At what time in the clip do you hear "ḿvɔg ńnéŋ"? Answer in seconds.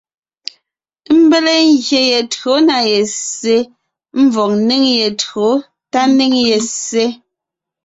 4.27-4.83